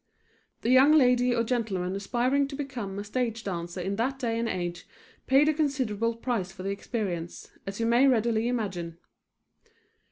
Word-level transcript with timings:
The 0.63 0.71
young 0.71 0.93
lady 0.93 1.35
or 1.35 1.43
gentleman 1.43 1.95
aspiring 1.95 2.47
to 2.47 2.55
become 2.55 2.97
a 2.97 3.03
stage 3.03 3.43
dancer 3.43 3.81
in 3.81 3.97
that 3.97 4.17
day 4.17 4.39
and 4.39 4.49
age 4.49 4.87
paid 5.27 5.47
a 5.47 5.53
considerable 5.53 6.15
price 6.15 6.51
for 6.51 6.63
the 6.63 6.71
experience, 6.71 7.51
as 7.67 7.79
you 7.79 7.85
may 7.85 8.07
readily 8.07 8.47
imagine. 8.47 8.97